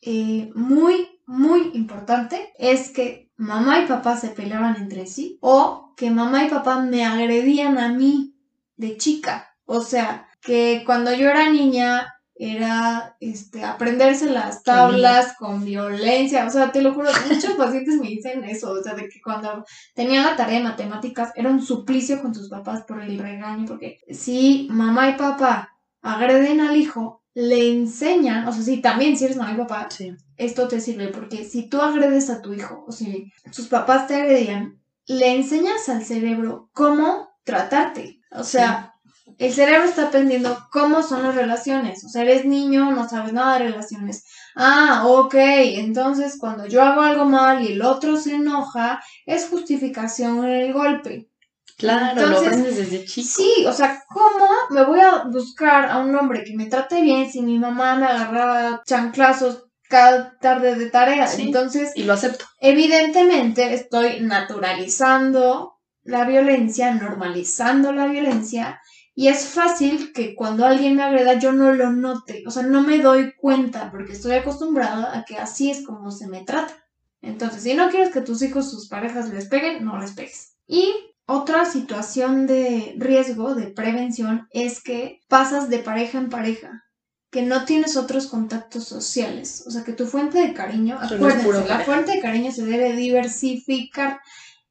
[0.00, 6.10] eh, muy, muy importante es que mamá y papá se peleaban entre sí o que
[6.10, 8.34] mamá y papá me agredían a mí
[8.78, 9.54] de chica.
[9.66, 16.46] O sea, que cuando yo era niña era este, aprenderse las tablas con violencia.
[16.46, 19.64] O sea, te lo juro, muchos pacientes me dicen eso, o sea, de que cuando
[19.94, 24.00] tenían la tarea de matemáticas era un suplicio con sus papás por el regaño, porque
[24.10, 29.36] si mamá y papá agreden al hijo, le enseñan, o sea, si también si eres
[29.36, 29.88] mamá y papá,
[30.36, 34.14] esto te sirve, porque si tú agredes a tu hijo, o si sus papás te
[34.14, 38.20] agredían, le enseñas al cerebro cómo tratarte.
[38.30, 38.85] O sea,
[39.38, 42.04] el cerebro está aprendiendo cómo son las relaciones.
[42.04, 44.24] O sea, eres niño, no sabes nada de relaciones.
[44.54, 45.34] Ah, ok.
[45.36, 50.72] Entonces, cuando yo hago algo mal y el otro se enoja, es justificación en el
[50.72, 51.28] golpe.
[51.76, 53.28] Claro, lo aprendes desde chico.
[53.28, 57.30] Sí, o sea, ¿cómo me voy a buscar a un hombre que me trate bien
[57.30, 61.38] si mi mamá me agarraba chanclazos cada tarde de tareas?
[61.38, 61.92] Entonces.
[61.94, 62.46] Y lo acepto.
[62.60, 68.80] Evidentemente, estoy naturalizando la violencia, normalizando la violencia
[69.18, 72.82] y es fácil que cuando alguien me agreda yo no lo note, o sea, no
[72.82, 76.74] me doy cuenta porque estoy acostumbrada a que así es como se me trata.
[77.22, 80.58] Entonces, si no quieres que tus hijos, sus parejas les peguen, no les pegues.
[80.66, 80.94] Y
[81.24, 86.84] otra situación de riesgo, de prevención, es que pasas de pareja en pareja,
[87.30, 89.64] que no tienes otros contactos sociales.
[89.66, 94.20] O sea, que tu fuente de cariño, acuérdense, la fuente de cariño se debe diversificar.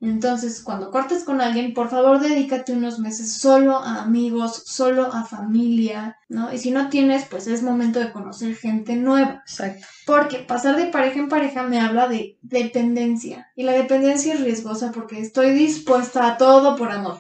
[0.02, 5.24] Entonces, cuando cortes con alguien, por favor, dedícate unos meses solo a amigos, solo a
[5.24, 6.54] familia, ¿no?
[6.54, 9.42] Y si no tienes, pues es momento de conocer gente nueva.
[9.48, 9.88] Exacto.
[10.06, 13.52] Porque pasar de pareja en pareja me habla de dependencia.
[13.56, 17.20] Y la dependencia es riesgosa porque estoy dispuesta a todo por amor,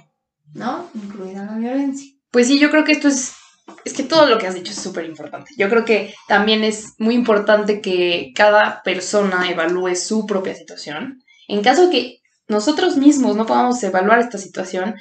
[0.53, 0.89] ¿no?
[0.93, 2.11] Incluida la violencia.
[2.29, 3.35] Pues sí, yo creo que esto es
[3.83, 5.51] es que todo lo que has dicho es súper importante.
[5.57, 11.23] Yo creo que también es muy importante que cada persona evalúe su propia situación.
[11.47, 14.95] En caso que nosotros mismos no podamos evaluar esta situación,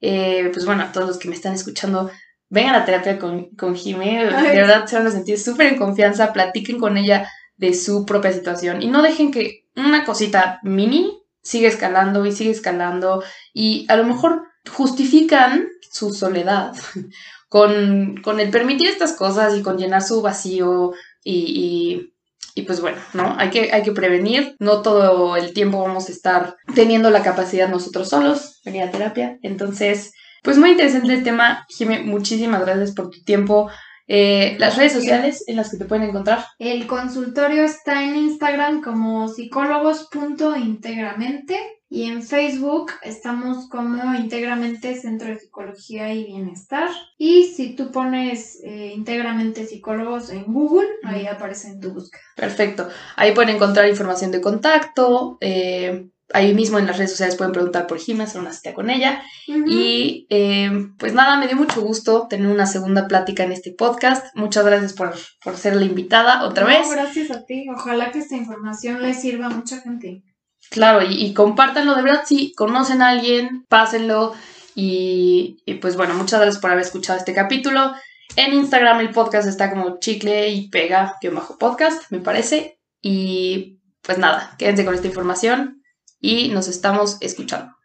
[0.00, 2.10] eh, pues bueno, a todos los que me están escuchando,
[2.48, 6.32] vengan a terapia con, con Jimé, de verdad se van a sentir súper en confianza,
[6.32, 11.68] platiquen con ella de su propia situación y no dejen que una cosita mini siga
[11.68, 13.22] escalando y siga escalando
[13.52, 16.74] y a lo mejor justifican su soledad
[17.48, 20.92] con, con el permitir estas cosas y con llenar su vacío
[21.24, 22.14] y y
[22.62, 23.36] pues bueno, ¿no?
[23.38, 24.56] Hay que, hay que prevenir.
[24.58, 29.38] No todo el tiempo vamos a estar teniendo la capacidad nosotros solos, venir a terapia.
[29.42, 31.66] Entonces, pues muy interesante el tema.
[31.68, 33.70] Jimé, muchísimas gracias por tu tiempo.
[34.08, 36.46] Eh, las redes sociales en las que te pueden encontrar.
[36.58, 41.58] El consultorio está en Instagram como psicólogos.integramente.
[41.90, 46.90] Y en Facebook estamos como íntegramente Centro de Psicología y Bienestar.
[47.16, 52.20] Y si tú pones eh, íntegramente psicólogos en Google, ahí aparece en tu búsqueda.
[52.36, 52.90] Perfecto.
[53.16, 55.38] Ahí pueden encontrar información de contacto.
[55.40, 58.90] Eh, ahí mismo en las redes sociales pueden preguntar por Jimmy, hacer una cita con
[58.90, 59.22] ella.
[59.46, 64.26] Y eh, pues nada, me dio mucho gusto tener una segunda plática en este podcast.
[64.34, 66.90] Muchas gracias por, por ser la invitada otra vez.
[66.90, 67.66] Gracias a ti.
[67.74, 70.22] Ojalá que esta información le sirva a mucha gente.
[70.70, 74.34] Claro, y, compártanlo de verdad, si conocen a alguien, pásenlo.
[74.74, 77.94] Y, pues bueno, muchas gracias por haber escuchado este capítulo.
[78.36, 82.78] En Instagram el podcast está como chicle y pega que bajo podcast, me parece.
[83.00, 85.77] Y pues nada, quédense con esta información
[86.20, 87.77] y nos estamos escuchando.